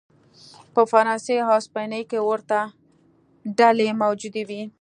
په 0.73 0.81
فرانسې 0.91 1.33
او 1.43 1.47
هسپانیې 1.55 2.03
کې 2.09 2.19
ورته 2.29 2.59
ډلې 3.57 3.89
موجود 4.01 4.35
وې. 4.47 4.63